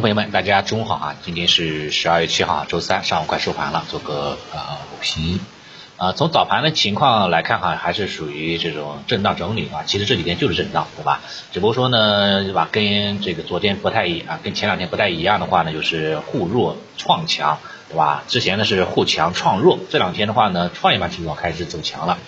[0.00, 1.16] 朋友们，大家中午好啊！
[1.22, 4.60] 今天是十二月七号，周三上午快收盘了，做个呃
[4.92, 5.40] 午评。
[5.96, 9.84] 啊，从早盘的情况来看哈，还是属于这种震荡整理啊。
[9.86, 11.20] 其实这几天就是震荡，对吧？
[11.52, 12.68] 只不过说呢，对吧？
[12.70, 17.58] 跟这个昨天不太一啊，跟前两天不太一样的话呢，就是互弱创强，
[17.88, 18.24] 对吧？
[18.28, 22.18] 之前呢是互强创弱，这两天的话呢，创业板指数开始走强了。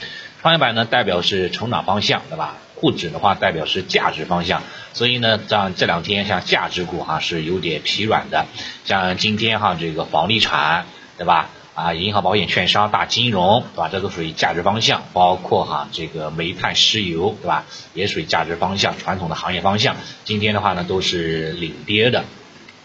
[0.40, 2.54] 创业板呢代表是成长方向，对吧？
[2.80, 8.46] 沪指的话代表是价值方向，所以呢，像这两天像价值股哈是有点疲软的，
[8.84, 11.50] 像今天哈这个房地产，对吧？
[11.74, 13.88] 啊，银行、保险、券商、大金融，对吧？
[13.90, 17.64] 这都属于价值方向，包括哈这个煤炭、石油，对吧？
[17.94, 19.96] 也属于价值方向，传统的行业方向。
[20.24, 22.24] 今天的话呢都是领跌的。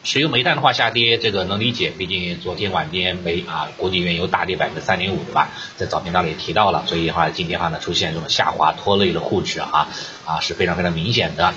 [0.03, 5.49] 石油煤炭的话下跌，这个能理解，毕竟昨天晚间煤啊，国际原油大跌百分之三点五，对吧？
[5.77, 9.88] 在早评当中也提到了，所以的话今天的话呢出现这种下滑拖累了沪指哈，
[10.25, 11.53] 啊是非常非常明显的。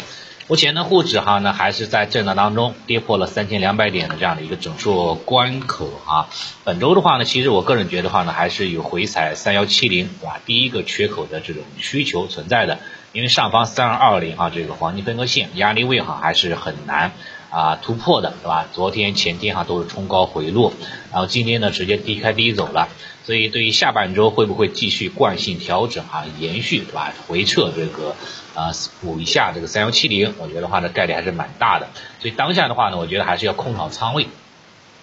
[0.47, 6.29] 目前呢沪指哈呢还是在震荡当中，跌破了三千两百点的这样的一个整数关口啊。
[6.63, 10.41] 本周的话呢，其实我个人觉得话呢还是有回踩三幺七零，对吧？
[10.47, 12.79] 第一个缺口的这种需求存在的，
[13.13, 17.11] 因为上方三二二零哈这个黄金分割线压力位哈还是很难。
[17.51, 18.67] 啊，突破的，对吧？
[18.73, 20.73] 昨天、前天哈都是冲高回落，
[21.13, 22.89] 然后今天呢直接低开低走了，
[23.25, 27.13] 所以对于下半周会不会继续惯性调整啊，延续，对吧？
[27.29, 28.15] 回撤这个
[28.55, 31.89] 啊补一下这个三幺七零，我觉得话呢概率还是蛮大的，
[32.21, 34.27] 所以当下的话呢，我觉得还是要控好仓位。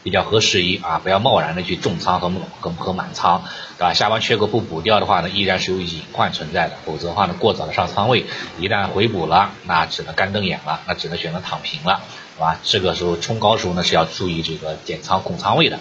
[0.04, 3.44] 比较合适宜啊，不要贸然的去重仓和和和满仓，
[3.78, 3.94] 对吧？
[3.94, 8.26] 下方缺口不补掉的话呢，依然是有隐患存在的，否则的话呢，过早的上仓位，
[8.60, 12.02] 一旦回补了，那只能干瞪眼了，那只能选择躺平了，
[12.36, 12.60] 对吧？
[12.64, 15.80] 这个时候冲高时候呢是要注意这个减仓控仓位的，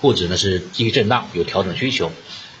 [0.00, 2.12] 沪指呢是继续震荡，有调整需求。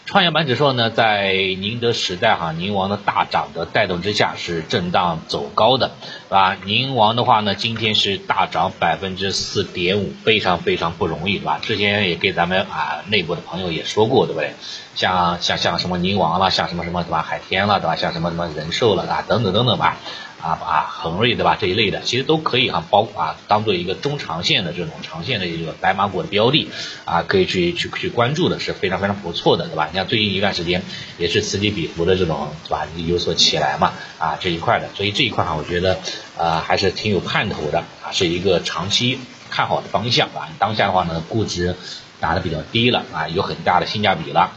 [0.04, 5.92] 创业板指数呢，在宁德时代哈宁王的大涨的带动之下，是震荡走高的，
[6.24, 6.56] 是吧？
[6.64, 11.60] 宁王的话呢，今天是大涨百分之四点五，非常非常不容易，对吧？
[11.62, 14.54] 之前也给咱们啊内部的朋友也说过，对不对？
[14.96, 17.22] 像像像什么宁王了，像什么什么什么？
[17.22, 17.94] 海天了，对吧？
[17.94, 19.98] 像什么什么人寿了啊，等等等等吧。
[20.42, 21.56] 啊啊，恒瑞对吧？
[21.58, 26.68] 这一类的其实都可以哈，包括啊当做一个中长线的这种长线的一个白马股的标的
[27.04, 29.88] 啊，可以去去去关注的是非常非常不错的，对吧？
[29.92, 30.82] 你像最近一段时间
[31.16, 32.86] 也是此起彼伏的这种，对吧？
[32.96, 35.98] 有所起来嘛啊这一块的，所以这一块哈，我觉得
[36.36, 40.50] 呃还是挺有盼头的啊，是一个长期看好的方向啊。
[40.58, 41.76] 当下的话呢，估值
[42.18, 44.52] 打的比较低了啊，有很大的性价比了。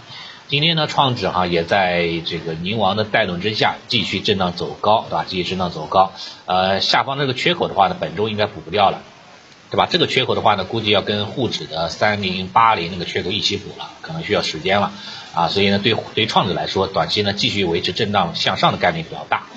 [0.47, 5.25] 今天呢，创指哈也在这个宁王的带动之下，继续震荡走高，对吧？
[5.27, 6.11] 继续震荡走高。
[6.45, 9.01] 呃，下方这个缺口的话呢，本周应该补不掉了，
[9.71, 9.87] 对吧？
[9.89, 14.91] 这个缺口的话呢，估计要跟沪指的三零八零那个缺口一起补了，可能需要时间了
[15.33, 15.47] 啊。
[15.47, 19.47] 所以呢，对对创指来说，短期呢继续维持震荡向上的概率比较大。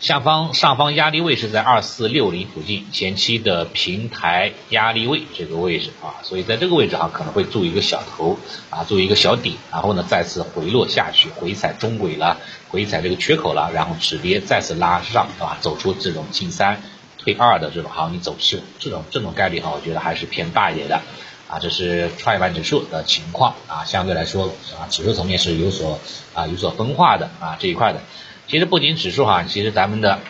[0.00, 8.38] 下方上方压力位是在二四六零附近，前期的平台压力位这个位置啊，所以在这个位置啊可能会做一个小头
[8.70, 12.36] 啊，做一个小底，然后呢再次回落下去，回踩中轨了，
[12.68, 16.80] 回踩这个缺口了，然后止跌再次拉上啊，走出这种进三
[17.18, 21.00] 退二的这种行情走势，这种这种概率哈，我觉得还是偏大一点的
[21.48, 24.46] 啊，这是创业板指数的情况啊，相对来说
[24.78, 25.98] 啊，指数层面是有所
[26.34, 28.00] 啊有所分化的啊这一块的。
[28.48, 30.20] 其实不仅指数哈，其实咱们的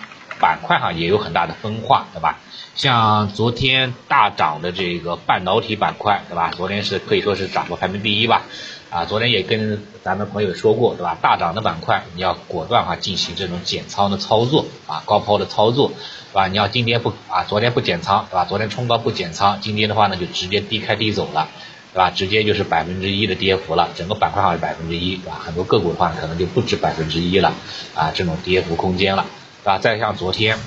[0.40, 2.40] 板块哈也有很大的分化，对吧？
[2.74, 6.50] 像昨天大涨的这个半导体板块，对吧？
[6.56, 8.42] 昨天是可以说是涨幅排名第一吧。
[8.90, 11.16] 啊，昨天也跟咱们朋友说过，对吧？
[11.20, 15.92] 大涨的板块你要果断哈进行这种减仓的操作啊，高抛的操作，
[16.32, 16.48] 对吧？
[16.48, 18.44] 你要今天不啊，昨天不减仓，对吧？
[18.46, 21.48] 昨天冲高不减仓，今天的话呢就直接低开低走了。
[21.98, 22.10] 对吧？
[22.12, 25.40] 直接就是百分之一的跌幅了，整个板块上是百分之一，对吧？
[25.44, 27.52] 很多个股的话可能就不止百分之一了，
[27.92, 29.26] 啊，这种跌幅空间了，
[29.64, 29.78] 对吧？
[29.78, 30.58] 再像昨天，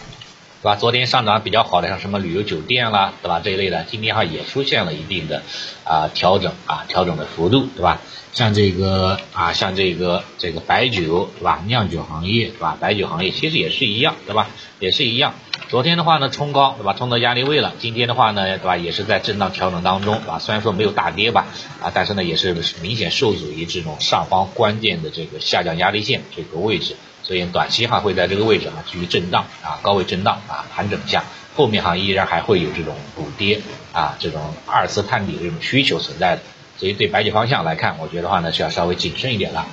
[0.62, 0.76] 对吧？
[0.76, 3.40] 昨天上涨比较好的像什么旅游酒店啦，对吧？
[3.42, 5.44] 这一类的，今天哈也出现了一定的
[5.86, 8.02] 啊调整啊调整的幅度，对吧？
[8.34, 11.64] 像这个啊像这个这个白酒，对吧？
[11.66, 12.76] 酿酒行业，对吧？
[12.78, 14.50] 白酒行业其实也是一样，对吧？
[14.80, 15.36] 也是一样。
[15.70, 16.94] 昨天的话呢，冲高对吧？
[16.94, 17.74] 冲到压力位了。
[17.80, 18.76] 今天的话呢，对吧？
[18.76, 20.38] 也是在震荡调整当中，对吧？
[20.38, 21.48] 虽然说没有大跌吧，
[21.82, 31.24] 啊，但是呢，也是明显受阻于这种上方关键的这个下降压力线这个位置，所以短期哈会在这个位置啊继续震荡啊，高位震荡啊，盘整一下，
[31.56, 33.62] 后面哈依然还会有这种补跌
[33.94, 36.42] 啊，这种二次探底的这种需求存在的。
[36.78, 39.68] 所以对白酒方向来看，我觉得话呢是要稍微谨慎一点了。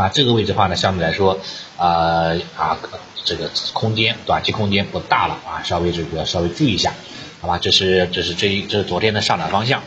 [0.00, 1.38] 啊，这个位置的话呢，相对来说，
[1.76, 2.78] 呃啊，
[3.24, 6.94] 这个空间短期空间不大了啊，稍微这个稍微注意一下，
[7.42, 7.58] 好吧？
[7.58, 9.82] 这是这是这一这是昨天的上涨方向。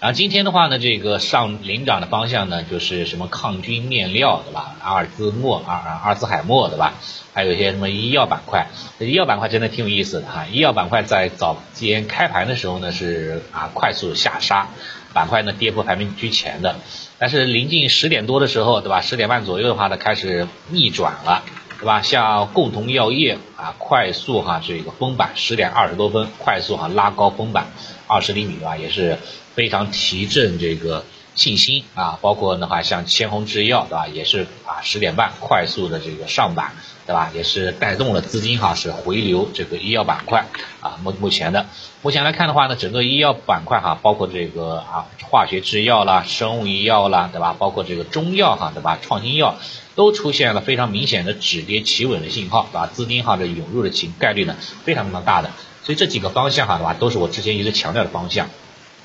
[0.00, 4.74] 然后今天的话呢，这个上领涨的方向呢，就是什么抗菌面料，对吧？
[4.82, 6.94] 阿尔兹莫、阿阿尔兹海默，对吧？
[7.32, 8.66] 还有一些什么医药板块，
[8.98, 10.44] 医药板块真的挺有意思的哈。
[10.50, 14.70] 医药板块在早间开盘的时候呢，是啊快速下杀，
[15.12, 16.76] 板块呢跌破排名居前的。
[17.18, 19.00] 但是临近十点多的时候，对吧？
[19.00, 21.42] 十点半左右的话呢，开始逆转了，
[21.78, 22.02] 对吧？
[22.02, 27.66] 像共同药业啊，快速哈这个封板，十点二十多分快速哈拉高封板
[28.06, 28.76] 二十厘米，对吧？
[28.76, 29.18] 也是。
[29.54, 36.72] 非常提振这个信心啊，包括的话像千红制药对吧，也是啊十点半快速的这个上板
[37.06, 40.46] 对吧，也是带动了资金哈是回流这个医药板块
[40.80, 41.66] 啊目目前的。
[42.02, 49.56] 目前来看的话呢，整个医药板块哈，包括这个啊化学制药啦、生物医药啦对吧，包括这个中药哈对吧，创新药
[49.94, 55.50] 都出现了非常明显的止跌企稳的信号对吧，资金哈这涌入的情概率呢非常非常大的，
[55.82, 58.48] 所以这几个方向哈对吧，都是我之前一直强调的方向。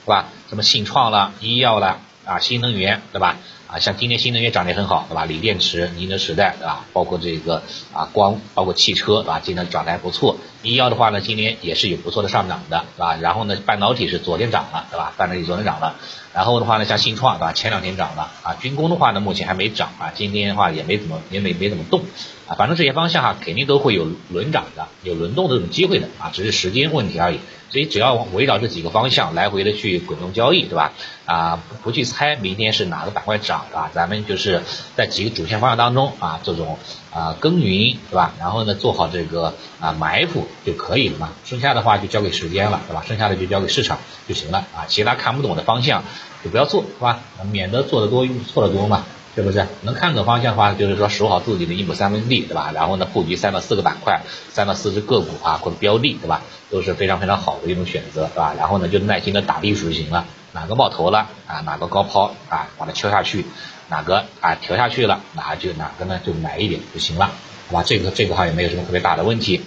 [0.03, 0.29] 是吧？
[0.47, 3.38] 什么信创了、医药了啊、新能源，对吧？
[3.68, 5.25] 啊，像今年新能源涨得很好，对吧？
[5.25, 6.85] 锂电池、宁德时代，对吧？
[6.94, 7.63] 包括这个
[7.94, 9.39] 啊光，包括汽车，对吧？
[9.44, 10.38] 今天涨得还不错。
[10.63, 13.15] 医药的话呢，今年也是有不错的上涨的，对吧？
[13.21, 15.13] 然后呢，半导体是昨天涨了，对吧？
[15.18, 15.95] 半导体昨天涨了。
[16.33, 17.53] 然后的话呢，像信创，对吧？
[17.53, 18.53] 前两天涨了啊。
[18.53, 20.12] 军工的话呢，目前还没涨啊。
[20.13, 22.03] 今天的话也没怎么，也没没怎么动
[22.47, 22.55] 啊。
[22.55, 27.39] 反正这些方向哈，肯定都会有轮涨的，有轮动的这种机会的啊，只是时间问题而已。
[27.69, 30.94] 所以只要围绕这几个方向来回的去滚动交易，对吧？
[31.25, 33.91] 啊，不去猜明天是哪个板块涨，啊？
[33.94, 34.61] 咱们就是
[34.95, 36.79] 在几个主线方向当中啊，这种
[37.13, 38.33] 啊耕耘，对吧？
[38.39, 41.31] 然后呢，做好这个啊埋伏就可以了嘛。
[41.43, 43.03] 剩下的话就交给时间了，对吧？
[43.05, 44.85] 剩下的就交给市场就行了啊。
[44.88, 46.05] 其他看不懂的方向
[46.45, 47.19] 就不要做，是吧？
[47.51, 49.03] 免得做的多错的多嘛。
[49.38, 52.72] 是不是能看懂方向的话，就是说守好自己的一亩三分地，对吧？
[52.74, 56.42] 然后呢，布局三到四个板块，三到四只个股啊，或者标的，对吧？
[56.72, 58.56] 都是非常非常好的一种选择，对吧？
[58.57, 60.25] 然后呢，就耐心的打地鼠就行了。
[60.54, 61.62] 哪个冒头了啊？
[61.68, 62.68] 哪个高抛啊？
[62.80, 63.45] 把它敲下去，
[63.89, 67.30] 哪个啊调下去了，那就哪个呢就买一点就行了，
[67.69, 67.84] 好吧？
[67.86, 69.62] 这个这个话也没有什么特别大的问题。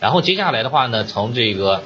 [0.00, 1.84] 然后接下来的话呢，从这个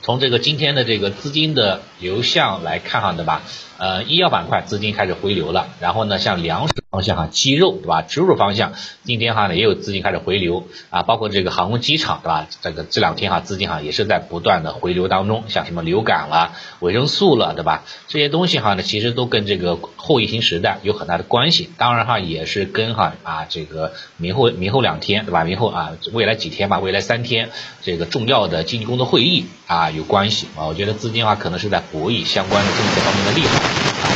[0.00, 3.42] 从这个今天的这个资金的流向来看哈，对吧？
[3.82, 8.02] 呃，医药板块资金开始回流了，然后呢，像粮食方向哈，鸡肉对吧？
[8.02, 12.46] 植入方向今天哈呢也有资金开始回流啊，包括这个航空机场对吧？
[12.60, 17.82] 这个这两天哈资金哈也是在不断的回流当中，像什么流感了、维生素了对吧？
[18.06, 25.42] 这些东西哈呢其实都跟这个后疫情时代有很大的关系，当然哈也是跟哈啊这个明后明后两天对吧？
[25.42, 27.50] 明后啊未来几天吧，未来三天
[27.82, 33.71] 这个重要的经济工作会议啊有关系啊，我觉得资金的话可能是在博弈相关的政策方面的利好。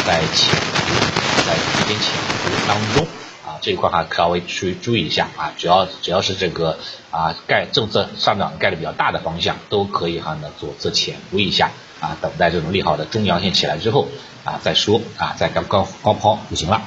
[0.07, 3.05] 在潜伏，在资金潜伏当中
[3.45, 6.79] 啊，这一块哈稍微注意注意一下啊，只要只要是这个
[7.11, 11.71] 啊概政策上涨概率比较大的方向，都可以哈呢左侧潜伏一下
[12.01, 14.07] 啊，等待这种利好的中阳线起来之后
[14.45, 16.83] 啊再说啊，再高高高抛就行了。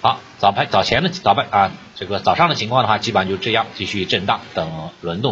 [0.00, 5.22] 好，早盘早前的早盘啊，这个早上的情况的话，基本上就这样，继续震荡等轮动。